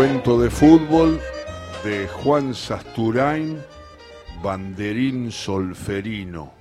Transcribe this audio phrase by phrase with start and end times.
[0.00, 1.20] Cuento de fútbol
[1.84, 3.58] de Juan Sasturain,
[4.42, 6.54] Banderín Solferino.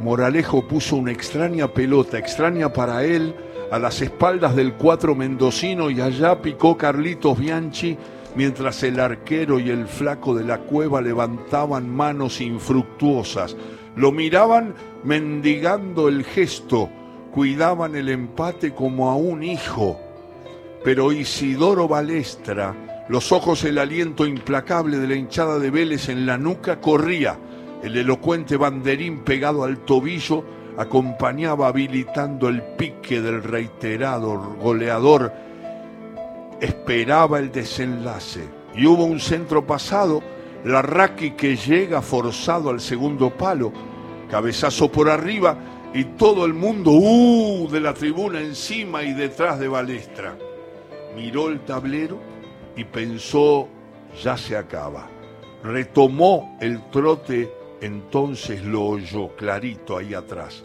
[0.00, 3.36] Moralejo puso una extraña pelota, extraña para él,
[3.70, 7.96] a las espaldas del cuatro mendocino y allá picó Carlitos Bianchi
[8.34, 13.56] mientras el arquero y el flaco de la cueva levantaban manos infructuosas.
[13.94, 14.74] Lo miraban
[15.04, 16.90] mendigando el gesto,
[17.30, 19.98] cuidaban el empate como a un hijo.
[20.84, 26.38] Pero Isidoro Balestra, los ojos el aliento implacable de la hinchada de Vélez en la
[26.38, 27.38] nuca, corría.
[27.82, 30.44] El elocuente banderín pegado al tobillo
[30.76, 35.32] acompañaba habilitando el pique del reiterado goleador.
[36.60, 40.22] Esperaba el desenlace y hubo un centro pasado,
[40.64, 43.72] la Raki que llega forzado al segundo palo,
[44.30, 45.56] cabezazo por arriba
[45.92, 50.36] y todo el mundo uh, de la tribuna encima y detrás de Balestra.
[51.16, 52.18] Miró el tablero
[52.76, 53.68] y pensó,
[54.22, 55.08] ya se acaba.
[55.64, 60.62] Retomó el trote, entonces lo oyó clarito ahí atrás.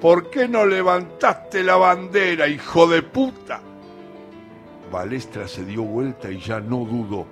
[0.00, 3.60] ¿Por qué no levantaste la bandera, hijo de puta?
[4.90, 7.26] Balestra se dio vuelta y ya no dudó.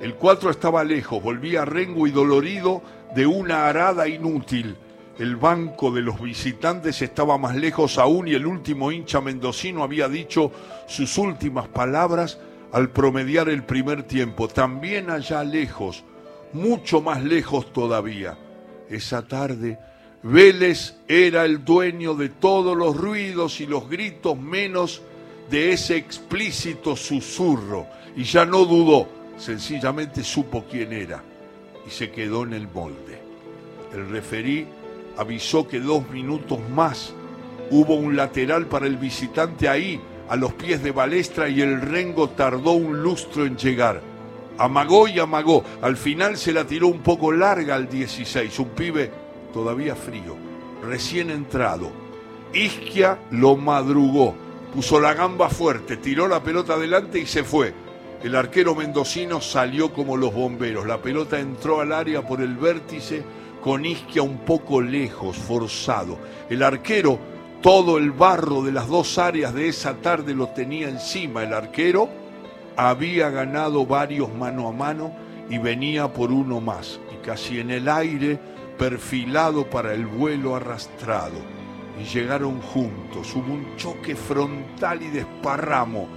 [0.00, 2.82] El cuatro estaba lejos, volvía rengo y dolorido
[3.14, 4.76] de una arada inútil.
[5.20, 10.08] El banco de los visitantes estaba más lejos aún y el último hincha mendocino había
[10.08, 10.50] dicho
[10.88, 12.38] sus últimas palabras
[12.72, 14.48] al promediar el primer tiempo.
[14.48, 16.04] También allá lejos,
[16.54, 18.38] mucho más lejos todavía.
[18.88, 19.78] Esa tarde,
[20.22, 25.02] Vélez era el dueño de todos los ruidos y los gritos menos
[25.50, 27.86] de ese explícito susurro.
[28.16, 31.22] Y ya no dudó, sencillamente supo quién era
[31.86, 33.20] y se quedó en el molde.
[33.92, 34.66] El referí
[35.16, 37.14] avisó que dos minutos más
[37.70, 42.30] hubo un lateral para el visitante ahí, a los pies de Balestra, y el Rengo
[42.30, 44.00] tardó un lustro en llegar.
[44.58, 45.64] Amagó y amagó.
[45.80, 49.10] Al final se la tiró un poco larga al 16, un pibe
[49.52, 50.36] todavía frío,
[50.82, 51.90] recién entrado.
[52.52, 54.34] Isquia lo madrugó,
[54.74, 57.72] puso la gamba fuerte, tiró la pelota adelante y se fue.
[58.22, 60.86] El arquero mendocino salió como los bomberos.
[60.86, 63.22] La pelota entró al área por el vértice
[63.62, 66.18] con Isquia un poco lejos, forzado.
[66.48, 67.18] El arquero,
[67.62, 71.42] todo el barro de las dos áreas de esa tarde lo tenía encima.
[71.42, 72.08] El arquero
[72.76, 75.12] había ganado varios mano a mano
[75.50, 77.00] y venía por uno más.
[77.12, 78.38] Y casi en el aire,
[78.78, 81.36] perfilado para el vuelo arrastrado.
[82.00, 83.34] Y llegaron juntos.
[83.34, 86.08] Hubo un choque frontal y desparramo.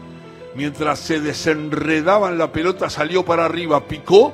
[0.55, 4.33] Mientras se desenredaban la pelota salió para arriba, picó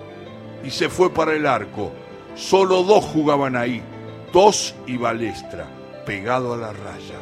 [0.63, 1.91] y se fue para el arco.
[2.35, 3.81] Solo dos jugaban ahí,
[4.31, 5.67] dos y Balestra,
[6.05, 7.19] pegado a la raya,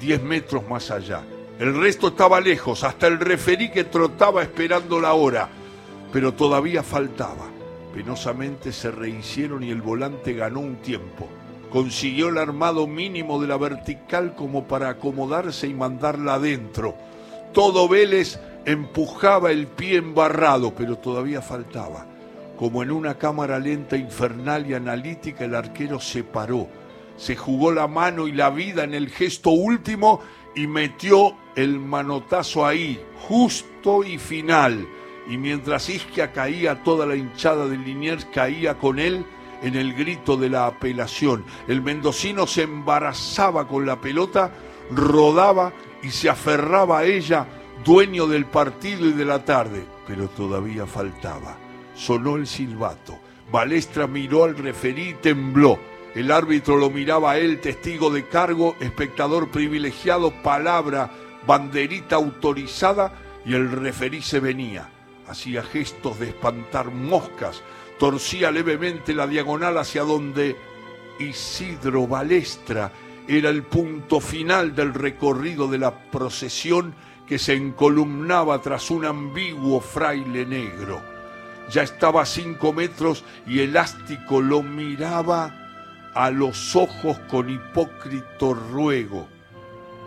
[0.00, 1.22] diez metros más allá.
[1.58, 5.48] El resto estaba lejos, hasta el referí que trotaba esperando la hora,
[6.12, 7.46] pero todavía faltaba.
[7.94, 11.28] Penosamente se rehicieron y el volante ganó un tiempo.
[11.70, 16.94] Consiguió el armado mínimo de la vertical como para acomodarse y mandarla adentro.
[17.52, 22.06] Todo Vélez empujaba el pie embarrado, pero todavía faltaba.
[22.56, 26.68] Como en una cámara lenta, infernal y analítica, el arquero se paró,
[27.16, 30.22] se jugó la mano y la vida en el gesto último
[30.54, 34.88] y metió el manotazo ahí, justo y final.
[35.28, 39.26] Y mientras Isquia caía, toda la hinchada de Liniers caía con él
[39.62, 41.44] en el grito de la apelación.
[41.68, 44.50] El mendocino se embarazaba con la pelota,
[44.90, 47.46] rodaba y se aferraba a ella,
[47.84, 51.65] dueño del partido y de la tarde, pero todavía faltaba
[51.96, 53.18] sonó el silbato.
[53.50, 55.78] Balestra miró al referí y tembló.
[56.14, 61.10] El árbitro lo miraba a él, testigo de cargo, espectador privilegiado, palabra,
[61.46, 63.12] banderita autorizada,
[63.44, 64.88] y el referí se venía.
[65.28, 67.62] Hacía gestos de espantar moscas,
[67.98, 70.56] torcía levemente la diagonal hacia donde
[71.18, 72.92] Isidro Balestra
[73.28, 76.94] era el punto final del recorrido de la procesión
[77.26, 81.15] que se encolumnaba tras un ambiguo fraile negro
[81.70, 89.26] ya estaba a cinco metros y Elástico lo miraba a los ojos con hipócrito ruego.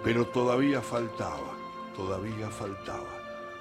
[0.03, 1.55] Pero todavía faltaba,
[1.95, 3.17] todavía faltaba.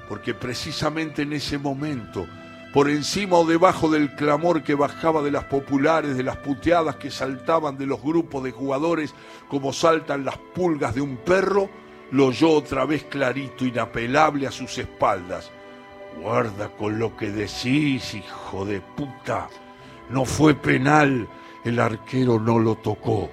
[0.08, 2.26] Porque precisamente en ese momento,
[2.72, 7.10] por encima o debajo del clamor que bajaba de las populares, de las puteadas que
[7.10, 9.14] saltaban de los grupos de jugadores
[9.48, 11.68] como saltan las pulgas de un perro,
[12.12, 15.50] lo oyó otra vez clarito, inapelable a sus espaldas
[16.16, 19.48] Guarda con lo que decís, hijo de puta.
[20.10, 21.28] No fue penal,
[21.64, 23.30] el arquero no lo tocó.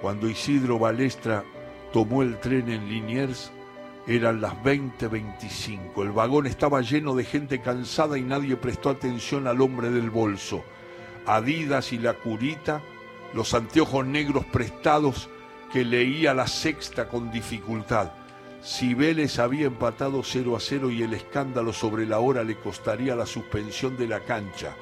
[0.00, 1.44] Cuando Isidro Balestra
[1.92, 3.50] tomó el tren en Liniers,
[4.06, 6.02] Eran las 20:25.
[6.02, 10.64] El vagón estaba lleno de gente cansada y nadie prestó atención al hombre del bolso.
[11.26, 12.80] Adidas y la curita,
[13.34, 15.28] los anteojos negros prestados
[15.72, 18.10] que leía la sexta con dificultad.
[18.62, 23.16] Si Vélez había empatado 0 a 0 y el escándalo sobre la hora le costaría
[23.16, 24.76] la suspensión de la cancha.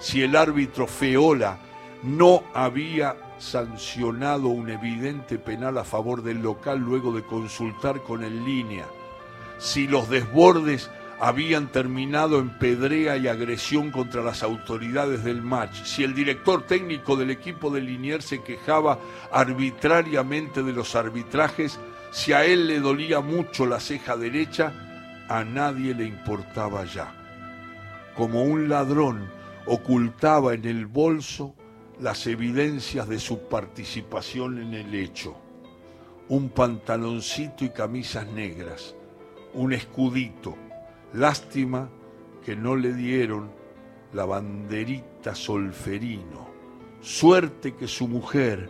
[0.00, 1.58] Si el árbitro Feola
[2.02, 8.44] no había sancionado un evidente penal a favor del local luego de consultar con el
[8.44, 8.86] línea.
[9.58, 10.90] Si los desbordes
[11.20, 17.14] habían terminado en pedrea y agresión contra las autoridades del match, si el director técnico
[17.14, 18.98] del equipo de Liniers se quejaba
[19.30, 21.78] arbitrariamente de los arbitrajes,
[22.10, 24.72] si a él le dolía mucho la ceja derecha,
[25.28, 27.14] a nadie le importaba ya.
[28.16, 29.30] Como un ladrón
[29.66, 31.54] ocultaba en el bolso
[32.00, 35.36] las evidencias de su participación en el hecho.
[36.28, 38.94] Un pantaloncito y camisas negras,
[39.54, 40.56] un escudito.
[41.12, 41.90] Lástima
[42.44, 43.50] que no le dieron
[44.12, 46.50] la banderita solferino.
[47.00, 48.68] Suerte que su mujer,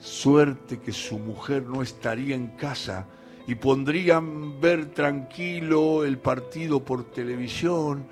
[0.00, 3.06] suerte que su mujer no estaría en casa
[3.46, 8.04] y pondrían ver tranquilo el partido por televisión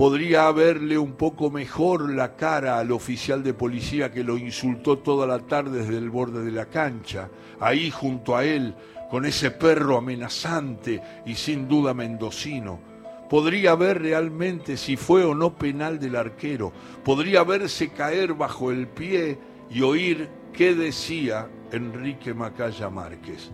[0.00, 5.26] podría verle un poco mejor la cara al oficial de policía que lo insultó toda
[5.26, 7.28] la tarde desde el borde de la cancha,
[7.60, 8.74] ahí junto a él,
[9.10, 12.80] con ese perro amenazante y sin duda mendocino.
[13.28, 16.72] Podría ver realmente si fue o no penal del arquero,
[17.04, 19.38] podría verse caer bajo el pie
[19.68, 23.50] y oír qué decía Enrique Macaya Márquez.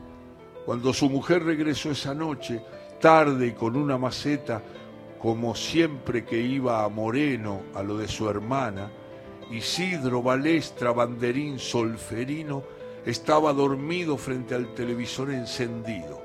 [0.64, 2.62] Cuando su mujer regresó esa noche,
[3.00, 4.62] tarde y con una maceta,
[5.20, 8.90] como siempre que iba a Moreno, a lo de su hermana,
[9.50, 12.64] Isidro Balestra Banderín Solferino
[13.04, 16.20] estaba dormido frente al televisor encendido.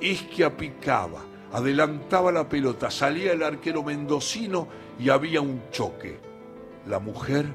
[0.00, 1.20] Isquia picaba,
[1.52, 4.66] adelantaba la pelota, salía el arquero mendocino
[4.98, 6.18] y había un choque.
[6.88, 7.46] La mujer,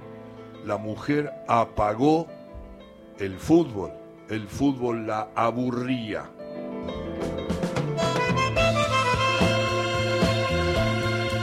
[0.65, 2.27] la mujer apagó
[3.19, 3.91] el fútbol,
[4.29, 6.38] el fútbol la aburría.